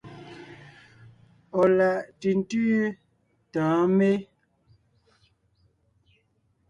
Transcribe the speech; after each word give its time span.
Ɔ̀ 1.61 1.65
láʼ 1.77 1.97
ntʉ̀ntʉ́ 2.15 2.69
tɔ̌ɔn 3.53 3.83
mé? 3.97 4.09